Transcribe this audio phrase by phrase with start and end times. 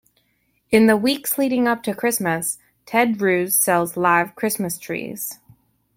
[0.71, 2.57] In the weeks leading up to Christmas,
[2.87, 5.37] Ted Drewes sells live Christmas trees.